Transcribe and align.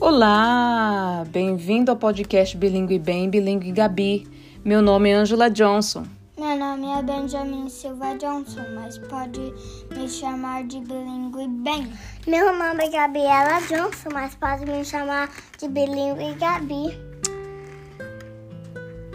Olá, 0.00 1.24
bem-vindo 1.28 1.90
ao 1.90 1.96
podcast 1.96 2.56
Bilingue 2.56 2.98
Bem, 2.98 3.28
Bilingue 3.28 3.70
Gabi. 3.70 4.26
Meu 4.64 4.80
nome 4.80 5.10
é 5.10 5.12
Angela 5.12 5.50
Johnson. 5.50 6.04
Meu 6.38 6.56
nome 6.56 6.86
é 6.86 7.02
Benjamin 7.02 7.68
Silva 7.68 8.16
Johnson, 8.16 8.62
mas 8.74 8.96
pode 8.96 9.52
me 9.94 10.08
chamar 10.08 10.64
de 10.64 10.80
Bilingue 10.80 11.46
Bem. 11.48 11.86
Meu 12.26 12.56
nome 12.56 12.86
é 12.86 12.88
Gabriela 12.88 13.60
Johnson, 13.68 14.08
mas 14.10 14.34
pode 14.34 14.64
me 14.64 14.82
chamar 14.86 15.28
de 15.58 15.68
Bilingue 15.68 16.34
Gabi. 16.38 16.98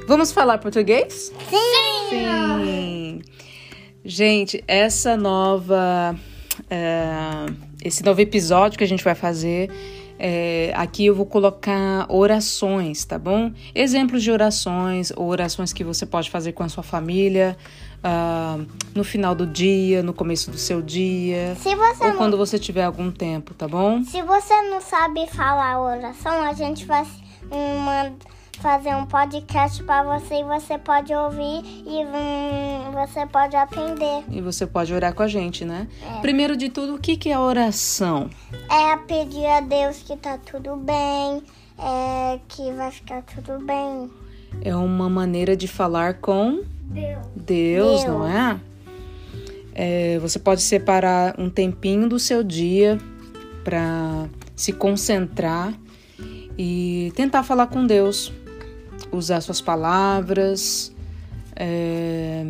Vamos 0.08 0.32
falar 0.32 0.60
português? 0.60 1.34
Sim! 1.50 2.10
Sim! 2.12 3.22
Gente, 4.06 4.64
essa 4.68 5.18
nova. 5.18 6.16
é, 6.70 7.48
esse 7.84 8.04
novo 8.04 8.22
episódio 8.22 8.78
que 8.78 8.84
a 8.84 8.88
gente 8.88 9.04
vai 9.04 9.16
fazer. 9.16 9.70
É, 10.20 10.72
aqui 10.76 11.06
eu 11.06 11.16
vou 11.16 11.26
colocar 11.26 12.06
orações, 12.10 13.04
tá 13.06 13.18
bom? 13.20 13.52
Exemplos 13.74 14.24
de 14.24 14.32
orações, 14.32 15.12
ou 15.16 15.28
orações 15.28 15.74
que 15.74 15.84
você 15.84 16.06
pode 16.06 16.30
fazer 16.30 16.52
com 16.54 16.64
a 16.64 16.70
sua 16.70 16.84
família, 16.84 17.58
ah, 18.04 18.58
no 18.94 19.04
final 19.04 19.34
do 19.36 19.46
dia, 19.48 20.02
no 20.04 20.14
começo 20.14 20.52
do 20.52 20.58
seu 20.58 20.82
dia, 20.82 21.56
Se 21.56 21.76
você, 21.76 22.04
ou 22.04 22.10
não, 22.12 22.18
quando 22.18 22.38
você 22.38 22.58
tiver 22.60 22.84
algum 22.84 23.12
tempo, 23.12 23.54
tá 23.54 23.68
bom? 23.68 24.04
se 24.04 24.22
você 24.22 24.62
não 24.70 24.80
sabe 24.80 25.28
falar 25.28 25.82
oração, 25.82 26.42
a 26.44 26.54
gente 26.54 26.86
vai 26.86 27.04
mand- 27.52 28.14
fazer 28.58 28.96
um 28.96 29.06
podcast 29.06 29.84
para 29.84 30.04
você 30.04 30.42
e 30.42 30.44
você 30.44 30.78
pode 30.78 31.14
ouvir 31.14 31.62
e 31.86 32.06
hum, 32.06 32.92
você 32.92 33.26
pode 33.26 33.56
aprender. 33.56 34.24
E 34.30 34.42
você 34.42 34.66
pode 34.66 34.94
orar 34.94 35.14
com 35.14 35.24
a 35.24 35.28
gente, 35.28 35.66
né? 35.66 35.88
É. 36.02 36.22
Primeiro 36.22 36.56
de 36.56 36.70
tudo, 36.70 36.96
o 36.96 37.00
que, 37.00 37.18
que 37.18 37.30
é 37.30 37.38
oração? 37.38 38.30
É 38.70 38.96
pedir 38.98 39.46
a 39.46 39.60
Deus 39.62 40.04
que 40.04 40.16
tá 40.18 40.38
tudo 40.38 40.76
bem, 40.76 41.44
é, 41.78 42.40
que 42.48 42.72
vai 42.72 42.92
ficar 42.92 43.22
tudo 43.24 43.64
bem. 43.66 44.10
É 44.62 44.76
uma 44.76 45.10
maneira 45.10 45.56
de 45.56 45.68
falar 45.68 46.16
com 46.16 46.64
Deus. 46.82 47.26
Deus, 47.36 48.04
Deus. 48.04 48.06
não 48.06 48.28
é? 48.28 48.60
É, 49.74 50.20
Você 50.20 50.40
pode 50.40 50.62
separar 50.62 51.36
um 51.38 51.50
tempinho 51.50 52.08
do 52.08 52.18
seu 52.18 52.44
dia 52.44 52.98
para 53.64 54.28
se 54.56 54.72
concentrar 54.72 55.74
e 56.58 57.12
tentar 57.16 57.44
falar 57.44 57.68
com 57.68 57.86
Deus, 57.86 58.32
usar 59.16 59.42
suas 59.42 59.62
palavras. 59.62 60.92
é, 61.56 62.46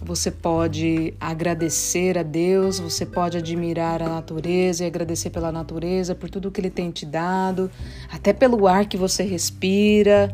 Você 0.00 0.30
pode 0.32 1.14
agradecer 1.20 2.18
a 2.18 2.24
Deus, 2.24 2.80
você 2.80 3.06
pode 3.06 3.38
admirar 3.38 4.02
a 4.02 4.08
natureza 4.08 4.82
e 4.82 4.86
agradecer 4.86 5.30
pela 5.30 5.52
natureza, 5.52 6.14
por 6.14 6.28
tudo 6.28 6.50
que 6.50 6.60
Ele 6.60 6.70
tem 6.70 6.90
te 6.90 7.06
dado, 7.06 7.70
até 8.10 8.32
pelo 8.32 8.66
ar 8.66 8.86
que 8.86 8.96
você 8.96 9.22
respira. 9.22 10.32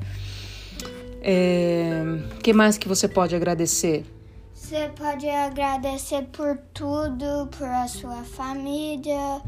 É, 1.20 2.02
que 2.42 2.52
mais 2.52 2.78
que 2.78 2.88
você 2.88 3.06
pode 3.06 3.36
agradecer? 3.36 4.06
Você 4.54 4.90
pode 4.96 5.28
agradecer 5.28 6.22
por 6.32 6.56
tudo, 6.72 7.48
por 7.56 7.66
a 7.66 7.88
sua 7.88 8.22
família, 8.22 9.40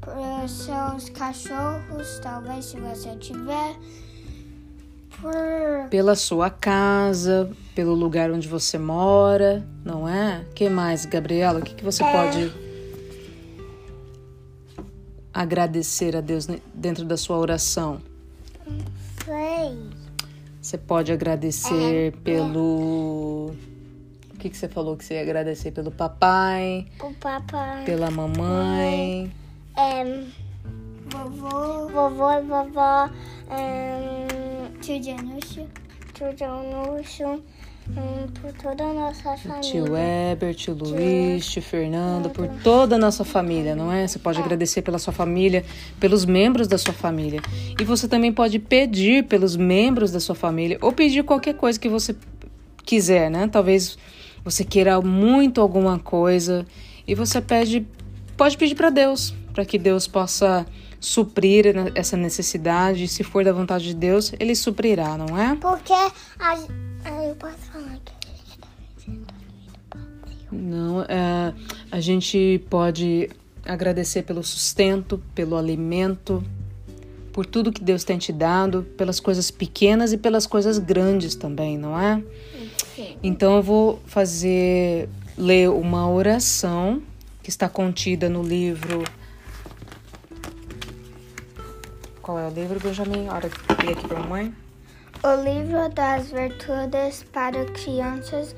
por 0.00 0.48
seus 0.48 1.08
cachorros, 1.10 2.18
talvez 2.22 2.66
se 2.66 2.80
você 2.80 3.14
tiver, 3.16 3.76
Pela 5.90 6.14
sua 6.14 6.50
casa, 6.50 7.50
pelo 7.74 7.94
lugar 7.94 8.30
onde 8.30 8.48
você 8.48 8.78
mora, 8.78 9.64
não 9.84 10.08
é? 10.08 10.44
que 10.54 10.68
mais, 10.68 11.04
Gabriela? 11.04 11.60
O 11.60 11.62
que, 11.62 11.74
que 11.74 11.84
você 11.84 12.02
pode 12.04 12.52
agradecer 15.32 16.16
a 16.16 16.20
Deus 16.20 16.46
dentro 16.74 17.04
da 17.04 17.16
sua 17.16 17.36
oração? 17.38 18.00
Sei. 19.24 19.78
Você 20.60 20.78
pode 20.78 21.12
agradecer 21.12 22.12
pelo. 22.24 23.52
O 24.32 24.38
que, 24.38 24.50
que 24.50 24.56
você 24.56 24.68
falou 24.68 24.96
que 24.96 25.04
você 25.04 25.14
ia 25.14 25.22
agradecer? 25.22 25.70
Pelo 25.72 25.90
papai, 25.90 26.86
O 27.00 27.12
papai, 27.14 27.84
pela 27.84 28.10
mamãe. 28.10 29.32
é, 29.76 30.24
vovô, 31.10 31.88
vovô 31.88 32.30
e 32.32 32.42
vovó, 32.42 33.10
é, 33.50 34.26
tio 34.82 35.00
Janúcio, 35.00 35.68
tio 36.12 36.36
Janúcio, 36.36 37.40
hum, 37.88 38.26
por 38.40 38.52
toda 38.52 38.82
a 38.82 38.92
nossa 38.92 39.36
Tio 39.36 39.86
família. 39.86 39.92
Weber, 39.92 40.54
tio 40.56 40.74
Luiz, 40.74 41.46
tio 41.46 41.62
Fernando, 41.62 42.30
por 42.30 42.48
toda 42.64 42.96
a 42.96 42.98
nossa 42.98 43.24
família, 43.24 43.76
não 43.76 43.92
é? 43.92 44.08
Você 44.08 44.18
pode 44.18 44.40
agradecer 44.40 44.82
pela 44.82 44.98
sua 44.98 45.12
família, 45.12 45.64
pelos 46.00 46.24
membros 46.24 46.66
da 46.66 46.76
sua 46.76 46.92
família. 46.92 47.40
E 47.80 47.84
você 47.84 48.08
também 48.08 48.32
pode 48.32 48.58
pedir 48.58 49.24
pelos 49.28 49.56
membros 49.56 50.10
da 50.10 50.18
sua 50.18 50.34
família, 50.34 50.78
ou 50.80 50.90
pedir 50.90 51.22
qualquer 51.22 51.54
coisa 51.54 51.78
que 51.78 51.88
você 51.88 52.16
quiser, 52.84 53.30
né? 53.30 53.46
Talvez 53.46 53.96
você 54.44 54.64
queira 54.64 55.00
muito 55.00 55.60
alguma 55.60 55.96
coisa 55.96 56.66
e 57.06 57.14
você 57.14 57.40
pede, 57.40 57.86
pode 58.36 58.58
pedir 58.58 58.74
para 58.74 58.90
Deus, 58.90 59.32
para 59.54 59.64
que 59.64 59.78
Deus 59.78 60.08
possa 60.08 60.66
suprir 61.02 61.66
essa 61.96 62.16
necessidade. 62.16 63.08
Se 63.08 63.24
for 63.24 63.44
da 63.44 63.52
vontade 63.52 63.84
de 63.86 63.94
Deus, 63.94 64.32
Ele 64.38 64.54
suprirá, 64.54 65.18
não 65.18 65.36
é? 65.36 65.56
Porque 65.56 65.92
a, 65.92 66.56
eu 67.24 67.34
posso 67.34 67.58
falar 67.72 67.98
que 68.04 68.12
a 68.24 68.30
gente 68.30 68.58
tá 68.58 68.68
vencendo 68.96 69.26
Não, 70.52 71.02
é, 71.02 71.52
a 71.90 72.00
gente 72.00 72.64
pode 72.70 73.28
agradecer 73.66 74.22
pelo 74.22 74.42
sustento, 74.44 75.20
pelo 75.34 75.56
alimento, 75.56 76.42
por 77.32 77.46
tudo 77.46 77.72
que 77.72 77.82
Deus 77.82 78.04
tem 78.04 78.18
te 78.18 78.32
dado, 78.32 78.84
pelas 78.96 79.18
coisas 79.18 79.50
pequenas 79.50 80.12
e 80.12 80.18
pelas 80.18 80.46
coisas 80.46 80.78
grandes 80.78 81.34
também, 81.34 81.76
não 81.76 81.98
é? 81.98 82.22
Sim. 82.94 83.16
Então 83.22 83.56
eu 83.56 83.62
vou 83.62 84.00
fazer 84.06 85.08
ler 85.36 85.68
uma 85.70 86.08
oração 86.08 87.02
que 87.42 87.50
está 87.50 87.68
contida 87.68 88.28
no 88.28 88.42
livro. 88.42 89.02
Qual 92.22 92.38
é 92.38 92.46
o 92.46 92.50
livro, 92.50 92.78
Benjamin? 92.78 93.26
A 93.26 93.34
hora 93.34 93.48
que 93.50 93.72
eu 93.72 93.84
li 93.84 93.92
aqui 93.92 94.06
para 94.06 94.16
a 94.16 94.20
mamãe. 94.20 94.54
o 95.24 95.42
livro 95.42 95.88
das 95.92 96.30
virtudes 96.30 97.24
para 97.32 97.64
crianças, 97.64 98.54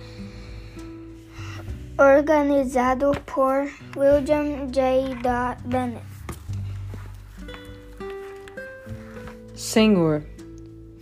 organizado 1.98 3.12
por 3.24 3.66
William 3.96 4.66
J. 4.70 5.16
Bennett. 5.64 6.04
Senhor, 9.54 10.22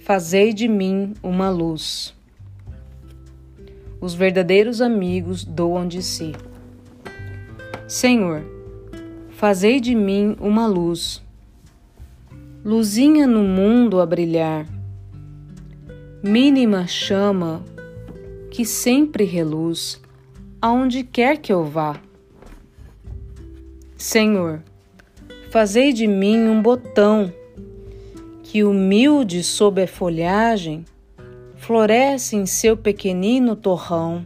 fazei 0.04 0.52
de 0.52 0.68
mim 0.68 1.14
uma 1.20 1.50
luz. 1.50 2.14
Os 4.00 4.14
verdadeiros 4.14 4.80
amigos 4.80 5.44
doam 5.44 5.88
de 5.88 6.00
si. 6.00 6.32
Senhor, 7.88 8.44
fazei 9.30 9.80
de 9.80 9.96
mim 9.96 10.36
uma 10.40 10.68
luz. 10.68 11.22
Luzinha 12.64 13.26
no 13.26 13.42
mundo 13.42 14.00
a 14.00 14.06
brilhar. 14.06 14.68
Mínima 16.22 16.86
chama 16.86 17.60
que 18.52 18.64
sempre 18.64 19.24
reluz 19.24 20.00
aonde 20.60 21.02
quer 21.02 21.38
que 21.38 21.52
eu 21.52 21.64
vá. 21.64 22.00
Senhor, 23.96 24.62
fazei 25.50 25.92
de 25.92 26.06
mim 26.06 26.38
um 26.46 26.62
botão 26.62 27.32
que 28.44 28.62
humilde 28.62 29.42
sob 29.42 29.82
a 29.82 29.88
folhagem, 29.88 30.84
floresce 31.56 32.36
em 32.36 32.46
seu 32.46 32.76
pequenino 32.76 33.56
torrão 33.56 34.24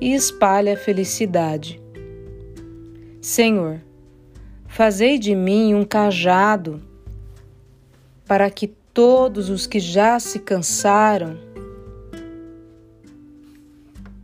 e 0.00 0.14
espalha 0.14 0.74
a 0.74 0.76
felicidade. 0.76 1.82
Senhor, 3.20 3.80
fazei 4.68 5.18
de 5.18 5.34
mim 5.34 5.74
um 5.74 5.84
cajado 5.84 6.91
para 8.32 8.48
que 8.48 8.66
todos 8.66 9.50
os 9.50 9.66
que 9.66 9.78
já 9.78 10.18
se 10.18 10.38
cansaram, 10.38 11.36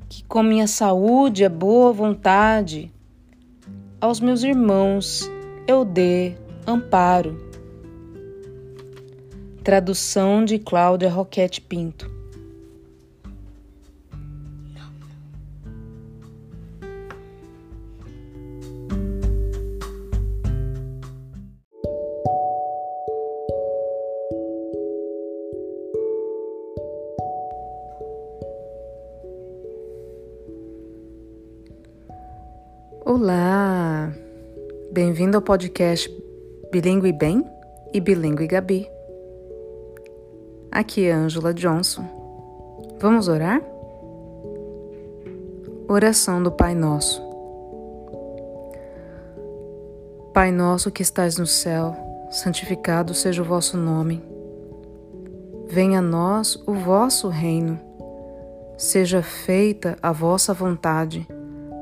que 0.08 0.24
com 0.24 0.42
minha 0.42 0.66
saúde 0.66 1.44
e 1.44 1.48
boa 1.50 1.92
vontade, 1.92 2.90
aos 4.00 4.18
meus 4.18 4.42
irmãos 4.42 5.30
eu 5.66 5.84
dê 5.84 6.32
amparo. 6.66 7.38
Tradução 9.62 10.42
de 10.42 10.58
Cláudia 10.58 11.10
Roquete 11.10 11.60
Pinto. 11.60 12.10
Olá! 33.10 34.12
Bem-vindo 34.92 35.38
ao 35.38 35.42
podcast 35.42 36.14
Bilingue 36.70 37.10
Bem? 37.10 37.42
e 37.94 38.02
Bilingue 38.02 38.46
Gabi. 38.46 38.86
Aqui 40.70 41.06
é 41.06 41.12
Angela 41.12 41.54
Johnson. 41.54 42.04
Vamos 43.00 43.26
orar? 43.26 43.62
Oração 45.88 46.42
do 46.42 46.52
Pai 46.52 46.74
Nosso. 46.74 47.22
Pai 50.34 50.52
nosso 50.52 50.90
que 50.90 51.00
estais 51.00 51.38
no 51.38 51.46
céu, 51.46 51.96
santificado 52.30 53.14
seja 53.14 53.40
o 53.40 53.46
vosso 53.46 53.78
nome. 53.78 54.22
Venha 55.66 56.00
a 56.00 56.02
nós 56.02 56.62
o 56.66 56.74
vosso 56.74 57.28
reino. 57.28 57.80
Seja 58.76 59.22
feita 59.22 59.96
a 60.02 60.12
vossa 60.12 60.52
vontade, 60.52 61.26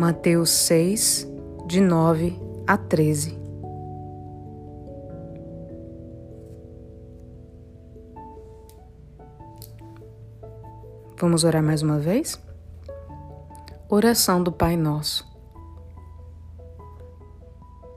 Mateus 0.00 0.48
6, 0.48 1.30
de 1.66 1.78
9 1.78 2.34
a 2.66 2.78
13. 2.78 3.38
Vamos 11.18 11.44
orar 11.44 11.62
mais 11.62 11.82
uma 11.82 11.98
vez? 11.98 12.42
Oração 13.90 14.42
do 14.42 14.50
Pai 14.50 14.74
Nosso. 14.74 15.30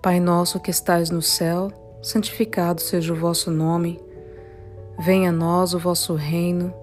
Pai 0.02 0.20
nosso 0.20 0.60
que 0.60 0.72
estais 0.72 1.10
no 1.10 1.22
céu, 1.22 1.72
santificado 2.02 2.82
seja 2.82 3.14
o 3.14 3.16
vosso 3.16 3.50
nome. 3.50 3.98
Venha 5.00 5.30
a 5.30 5.32
nós 5.32 5.74
o 5.74 5.80
vosso 5.80 6.16
reino. 6.16 6.83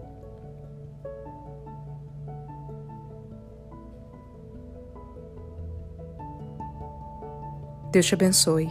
Deus 7.91 8.05
te 8.05 8.13
abençoe. 8.13 8.69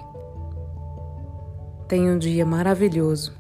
Tenha 1.87 2.11
um 2.11 2.19
dia 2.19 2.47
maravilhoso. 2.47 3.35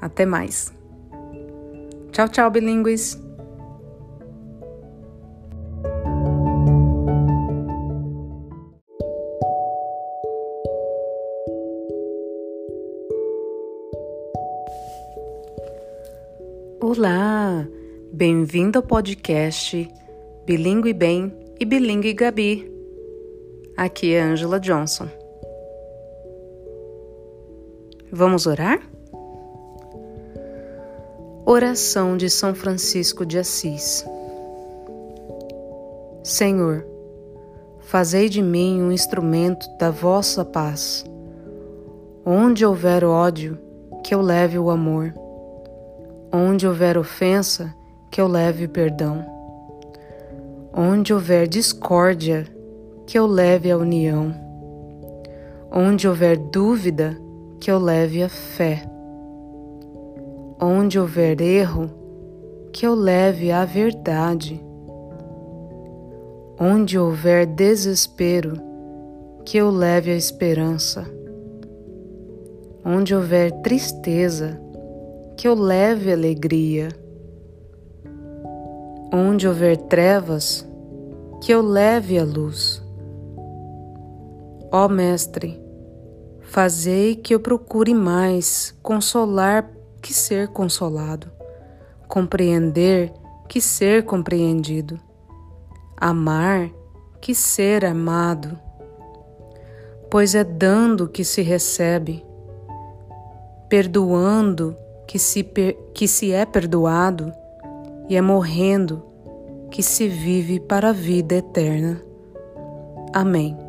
Até 0.00 0.26
mais. 0.26 0.72
Tchau, 2.10 2.28
tchau, 2.28 2.50
bilíngues. 2.50 3.16
Olá, 16.80 17.64
bem-vindo 18.12 18.78
ao 18.78 18.82
podcast 18.82 19.88
Bilingue 20.44 20.92
Bem 20.92 21.32
e 21.60 21.64
Bilingue 21.64 22.12
Gabi. 22.12 22.77
Aqui 23.78 24.12
é 24.12 24.20
Angela 24.20 24.58
Johnson. 24.58 25.06
Vamos 28.10 28.44
orar? 28.44 28.80
Oração 31.46 32.16
de 32.16 32.28
São 32.28 32.56
Francisco 32.56 33.24
de 33.24 33.38
Assis. 33.38 34.04
Senhor, 36.24 36.84
fazei 37.78 38.28
de 38.28 38.42
mim 38.42 38.82
um 38.82 38.90
instrumento 38.90 39.64
da 39.78 39.92
vossa 39.92 40.44
paz. 40.44 41.04
Onde 42.26 42.66
houver 42.66 43.04
ódio, 43.04 43.60
que 44.02 44.12
eu 44.12 44.20
leve 44.20 44.58
o 44.58 44.70
amor. 44.70 45.14
Onde 46.32 46.66
houver 46.66 46.98
ofensa, 46.98 47.72
que 48.10 48.20
eu 48.20 48.26
leve 48.26 48.64
o 48.64 48.68
perdão. 48.68 49.24
Onde 50.76 51.14
houver 51.14 51.46
discórdia, 51.46 52.57
que 53.08 53.18
eu 53.18 53.26
leve 53.26 53.70
a 53.70 53.78
união. 53.78 54.34
Onde 55.72 56.06
houver 56.06 56.36
dúvida, 56.36 57.16
que 57.58 57.70
eu 57.70 57.78
leve 57.78 58.22
a 58.22 58.28
fé. 58.28 58.82
Onde 60.60 61.00
houver 61.00 61.40
erro, 61.40 61.88
que 62.70 62.86
eu 62.86 62.94
leve 62.94 63.50
a 63.50 63.64
verdade. 63.64 64.62
Onde 66.60 66.98
houver 66.98 67.46
desespero, 67.46 68.60
que 69.42 69.56
eu 69.56 69.70
leve 69.70 70.10
a 70.10 70.14
esperança. 70.14 71.06
Onde 72.84 73.14
houver 73.14 73.52
tristeza, 73.62 74.60
que 75.34 75.48
eu 75.48 75.54
leve 75.54 76.12
alegria. 76.12 76.90
Onde 79.10 79.48
houver 79.48 79.78
trevas, 79.78 80.68
que 81.40 81.50
eu 81.50 81.62
leve 81.62 82.18
a 82.18 82.24
luz. 82.24 82.86
Ó 84.70 84.88
Mestre, 84.88 85.68
Fazei 86.48 87.14
que 87.14 87.34
eu 87.34 87.40
procure 87.40 87.92
mais 87.92 88.74
consolar 88.82 89.70
que 90.00 90.14
ser 90.14 90.48
consolado, 90.48 91.30
compreender 92.08 93.12
que 93.46 93.60
ser 93.60 94.06
compreendido, 94.06 94.98
amar 95.94 96.70
que 97.20 97.34
ser 97.34 97.84
amado. 97.84 98.58
Pois 100.10 100.34
é 100.34 100.42
dando 100.42 101.06
que 101.06 101.22
se 101.22 101.42
recebe, 101.42 102.24
perdoando 103.68 104.74
que 105.06 105.18
se, 105.18 105.44
que 105.92 106.08
se 106.08 106.32
é 106.32 106.46
perdoado, 106.46 107.30
e 108.08 108.16
é 108.16 108.22
morrendo 108.22 109.04
que 109.70 109.82
se 109.82 110.08
vive 110.08 110.58
para 110.60 110.88
a 110.88 110.92
vida 110.94 111.34
eterna. 111.34 112.02
Amém. 113.12 113.67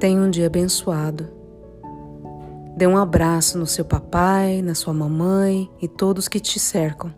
Tenha 0.00 0.18
um 0.18 0.30
dia 0.30 0.46
abençoado. 0.46 1.28
Dê 2.74 2.86
um 2.86 2.96
abraço 2.96 3.58
no 3.58 3.66
seu 3.66 3.84
papai, 3.84 4.62
na 4.62 4.74
sua 4.74 4.94
mamãe 4.94 5.70
e 5.82 5.86
todos 5.86 6.26
que 6.26 6.40
te 6.40 6.58
cercam. 6.58 7.12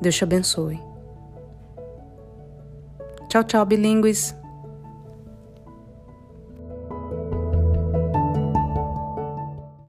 Deus 0.00 0.14
te 0.14 0.22
abençoe. 0.22 0.80
Tchau, 3.28 3.42
tchau, 3.42 3.66
bilíngues. 3.66 4.32